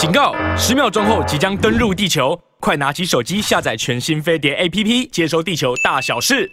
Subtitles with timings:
[0.00, 0.34] 警告！
[0.56, 6.50] 十秒钟后即将登陆地球，快拿起手机下载全新飞碟 APP，接收地球大小事。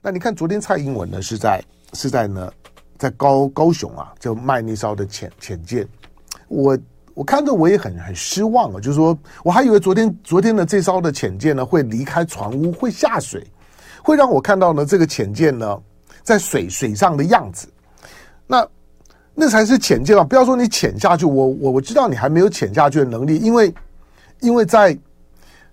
[0.00, 2.52] 那你看，昨天蔡英文呢是在是在呢，
[2.98, 5.86] 在高高雄啊，就卖那艘的潜潜舰。
[6.48, 6.76] 我
[7.14, 13.46] 我看着我也很很失望啊，就是说我还以为昨天昨天的这艘的潜舰呢会离开船坞，会下水，
[14.02, 15.80] 会让我看到呢这个潜舰呢
[16.24, 17.72] 在水水上的样子。
[18.44, 18.68] 那。
[19.34, 20.22] 那才是潜舰啊！
[20.22, 23.74] 不要说你潜下去，我我我知道你还没有潜下去的能力，因为
[24.40, 24.96] 因为在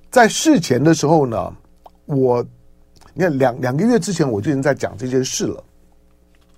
[0.09, 1.53] 在事前的时候呢，
[2.05, 2.43] 我
[3.13, 5.63] 你看两两个月之前我就已经在讲这件事了。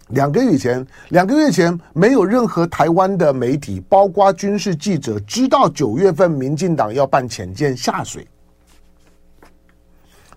[0.09, 8.27] 两个月以前，两个月前没有任何台湾的媒体，包括军事记者，知道九月份民进党要办潜舰下水，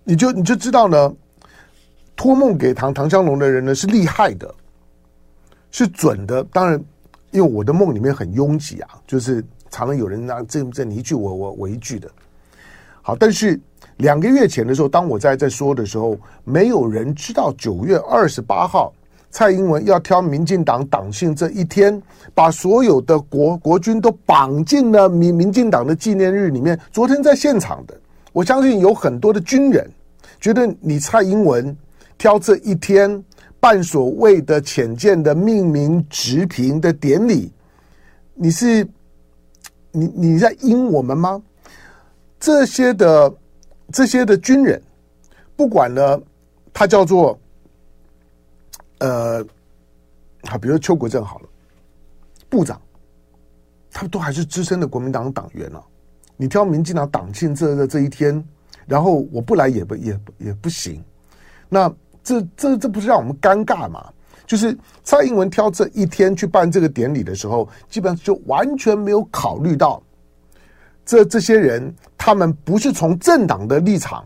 [0.02, 1.12] 你就你就知道呢，
[2.16, 4.54] 托梦给唐唐湘龙的人呢是厉害的。
[5.76, 6.80] 是准的，当然，
[7.32, 12.08] 因为我的梦里面很拥挤啊，就是常常有人拿这这你一句我我我一句的。
[13.02, 13.60] 好，但是
[13.96, 18.92] 两个月前的时候，当我在在说的时候，没有人知道九月二十八号
[19.32, 22.00] 蔡英文要挑民进党党庆这一天，
[22.34, 26.78] 把所有的国国军都绑进了民民进党的纪念日里面。
[26.92, 28.00] 昨天在现场的，
[28.32, 29.90] 我相信有很多的军人
[30.40, 31.76] 觉得你蔡英文
[32.16, 33.24] 挑这一天。
[33.64, 37.50] 办所谓的潜舰的命名植评的典礼，
[38.34, 38.86] 你是
[39.90, 41.42] 你你在阴我们吗？
[42.38, 43.34] 这些的
[43.90, 44.78] 这些的军人，
[45.56, 46.20] 不管呢，
[46.74, 47.40] 他叫做
[48.98, 49.42] 呃，
[50.42, 51.48] 好，比如邱国正好了，
[52.50, 52.78] 部长，
[53.90, 55.86] 他们都还是资深的国民党党员了，啊。
[56.36, 58.46] 你挑民进党党庆这的这一天，
[58.84, 61.02] 然后我不来也不也也不行，
[61.70, 61.90] 那。
[62.24, 64.04] 这这这不是让我们尴尬吗？
[64.46, 70.02] 就是蔡英文挑这一天去办这个典礼的时候，基本上就完全没有考虑到
[71.06, 74.24] 这这些人，他们不是从政党的立场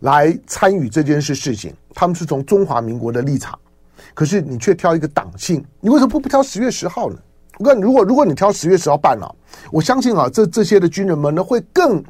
[0.00, 3.58] 来参与这件事事情，他们是从中华民国的立场。
[4.14, 7.16] 可是你却挑一个党庆，你为什么不不挑十月十号呢？
[7.58, 9.34] 我看如果如果你挑十月十号办了，啊，
[9.70, 12.02] 我相信啊，这这些的军人们呢会更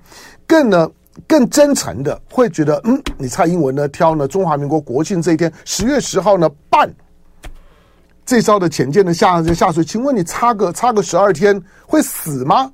[0.47, 0.91] 更呢。
[1.27, 6.93] 更真诚的会觉得，嗯，你蔡英文呢挑呢中华民国国庆这一天，十月十号呢办
[8.27, 12.71] 这艘的潜舰的下下水，请问你差个差个十二天会死吗？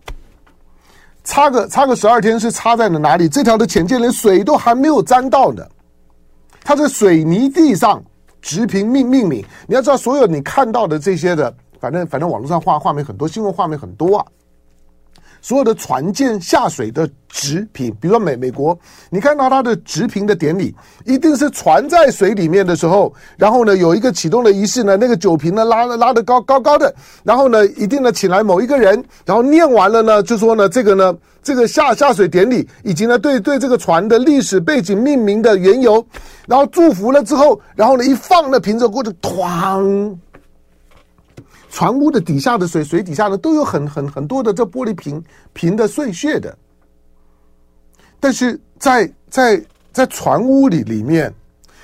[1.22, 3.28] 差个差个十二天是差在了哪里？
[3.28, 5.66] 这条的潜舰连水都还没有沾到呢，
[6.62, 8.02] 它在水泥地上
[8.40, 9.44] 直平命命名。
[9.66, 14.26] 你要知道，所有你看到的这些的，反正反正网络上画画面很多，新闻画面很多啊。
[15.40, 18.78] 所有的船舰下水的直平，比如说美美国，
[19.08, 20.74] 你看到它的直平的典礼，
[21.04, 36.04] 一定是船在水里面的时候，然后呢有一个启动的仪式呢，那个酒瓶呢拉拉得高高高的，然后呢一定呢请来某一个人，然后念完了呢就说呢这个呢这个下下水典礼以及呢对对这个船的历史背景命名的缘由，
[36.46, 40.14] 然后祝福了之后，然后呢一放那瓶子过去，哐。
[41.70, 45.22] 船屋的底下的水，水底下呢都有很很很多的这玻璃瓶
[45.52, 46.54] 瓶的碎屑的，
[48.18, 51.32] 但是在在在船屋里里面，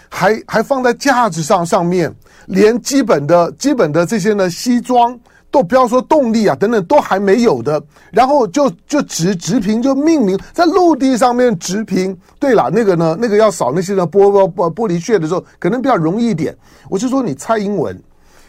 [0.08, 2.12] 还还放在架子上上面，
[2.46, 5.18] 连基本的基本的这些呢西装
[5.52, 7.80] 都不要说动力啊等等都还没有的，
[8.10, 12.14] 然后就就直直瓶就命名在陆地上面直瓶。
[12.40, 16.54] 对了，那个呢那个要扫那些呢玻玻玻玻璃屑的时候，可能比较容易一点。
[16.90, 17.96] 我就说你蔡英文。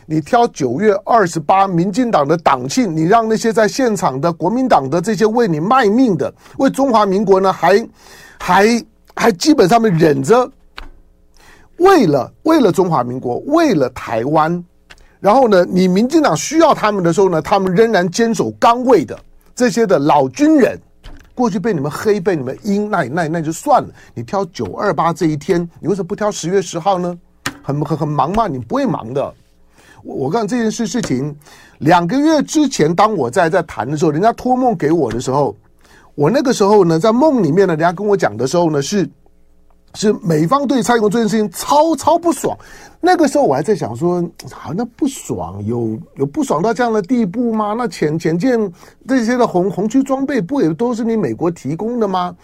[0.09, 7.85] 你挑九月二十八，民进党的党庆，你让那些在现场的国民党的这些为你卖命的，为中华民国呢，还
[8.40, 10.50] 还还基本上面忍着，
[11.79, 14.63] 为了为了中华民国，为了台湾，
[15.19, 19.19] 然后呢，你民进党需要他们的时候呢，他们仍然坚守岗位的
[19.53, 20.79] 这些的老军人，
[21.35, 23.90] 过去被你们黑，被你们阴，那那那就算了。
[24.13, 27.13] 你挑九二八这一天，你为什么不挑十月十号呢？
[27.62, 28.47] 很很很忙吗？
[28.47, 29.34] 你不会忙的。
[30.07, 31.35] 我告诉你这件事事情，
[31.79, 35.55] 两个月之前，当我在在谈的时候，人家托梦给我的时候，
[36.16, 39.08] 我那个时候呢，在梦里面呢，人家跟我讲的时候呢，是
[39.93, 42.58] 是美方对蔡英文这件事情超超不爽。
[42.99, 47.76] 那个时候我还在想说，好，那不爽有有不爽到这样的地步吗？
[47.78, 48.59] 那潜潜舰
[49.08, 52.35] 这些的红红区装备不也都是你美国提供的吗？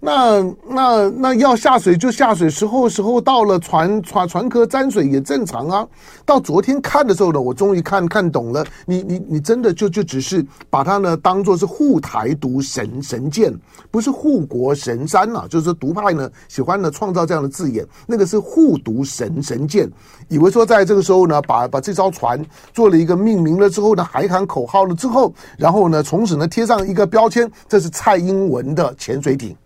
[0.00, 5.86] 那那那要下水就下水，时候时候到了，船船船壳沾水也正常啊。
[6.24, 8.64] 到昨天看的时候呢，我终于看看懂了。
[8.86, 13.52] 你你你真的就就只是把它呢当做是护台独神神剑，
[13.90, 15.46] 不是护国神山、啊。
[15.50, 19.90] 就是独派呢喜欢呢创造这样的字眼，那个是护独神神剑，
[20.28, 22.40] 以为说在这个时候呢，把把这艘船
[22.72, 29.56] 做了一个命名了之后呢，喊喊口号了之后，然后呢从此呢贴上一个标签，这是蔡英文的潜水艇。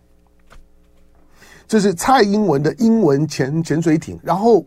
[1.67, 4.65] 这是蔡英文的英文潜潜水艇，然后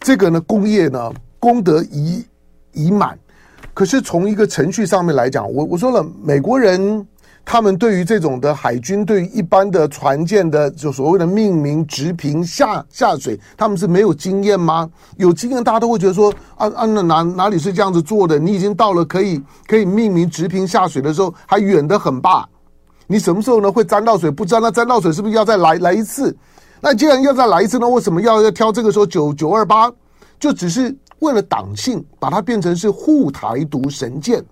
[0.00, 2.24] 这个呢，工业呢功德已
[2.72, 3.18] 已满，
[3.74, 7.06] 可是从一个程序上面来讲，我我说了，美国人
[7.44, 14.88] 他们对于这种的海军对于一般的船舰的就所谓的命名、直评、下下水，他们是没有经验吗？
[15.16, 18.38] 有经验，大家都会觉得说啊啊，那哪哪里是这样子做的？
[18.38, 22.48] 你已经到了可以可以命名、直评下水的时候，还远得很吧？
[23.12, 24.30] 你什么时候呢会沾到水？
[24.30, 26.34] 不知道，那沾到水是不是要再来来一次？
[26.80, 29.92] 那既然要再来一次呢，为什么要要挑这个时候九九二八？
[30.40, 34.42] 就只是为了党性，把它变成是护台独神剑，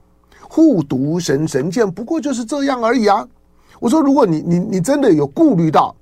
[0.43, 3.27] 护独神神剑，不过就是这样而已啊！
[3.81, 5.97] 我说，如果你你你真的有顾虑到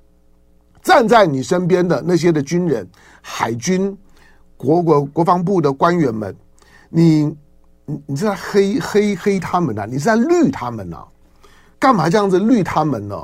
[0.83, 2.87] 站在你身边的那些的军人、
[3.23, 3.97] 海军、
[4.57, 6.37] 国国国防部的官员们，
[6.91, 7.25] 你
[7.87, 9.87] 你你是在黑黑黑他们呐、啊？
[9.87, 11.07] 你是在绿他们呢、啊？
[11.79, 13.17] 干嘛这样子绿他们呢？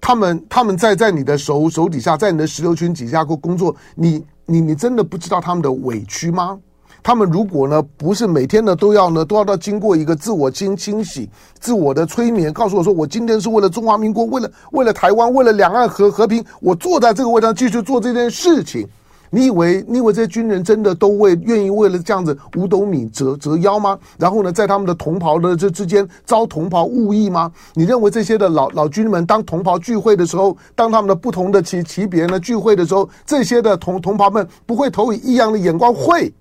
[0.00, 6.58] 他们他们在在你的手手底下，在你的石榴裙底下过工作，你你你真的不知道他们的委屈吗？
[7.02, 18.86] 他们如果呢不是每天呢都要呢都要到经过一个自我清清洗、自我的催眠，告诉我说我今天是为了中华民国，为了为了台湾，为了两岸和和平，我坐在这个位置上继续做这件事情。
[19.30, 23.98] 你以为你以为这些军人真的都为愿意为了这样子五斗米折折腰吗？
[24.18, 27.52] 然后呢，在他们的同袍的这之间遭同袍误议吗？
[27.74, 35.92] 你认为这些的老老军们当同袍聚会的时候，当他们的不同的级级别呢聚会的时候，这些的同同袍们不会投以异样的眼光？
[35.92, 36.32] 会，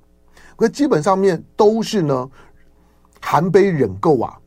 [0.56, 2.30] 可基本上面都是呢，
[3.19, 4.38] 含悲忍垢啊，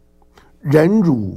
[0.61, 1.37] 忍辱，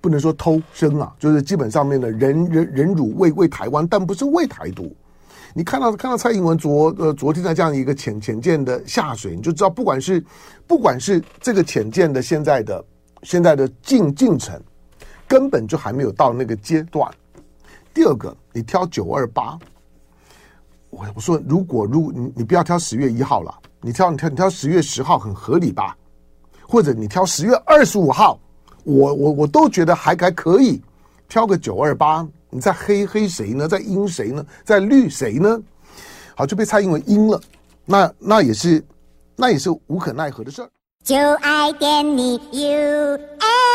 [0.00, 4.90] 不能说偷生啊，就是基本上面的忍忍忍辱为为台湾，但不是为台独。
[5.54, 10.24] 你看到看到蔡英文昨呃昨天的这样一个潜潜舰的下水，你就知道，不管是
[10.66, 12.84] 不管是这个潜舰的现在的
[13.22, 14.60] 现在的进进程，
[15.26, 17.10] 根本就还没有到那个阶段。
[17.92, 19.58] 第二个，你挑九二八，
[20.90, 25.96] 我我说如果如你你不要挑十月一号了，你挑你挑你挑十月十号很合理吧？
[26.68, 28.38] 或者你挑十月二十五号，
[28.84, 30.80] 我我我都觉得还还可以，
[31.26, 32.28] 挑个九二八。
[32.50, 33.68] 你在黑黑谁呢？
[33.68, 34.44] 在阴谁呢？
[34.64, 35.60] 在绿谁呢？
[36.34, 37.40] 好，就被蔡英文阴了，
[37.84, 38.82] 那那也是，
[39.36, 40.70] 那也是无可奈何的事儿。
[41.04, 43.67] 就爱点你 UFO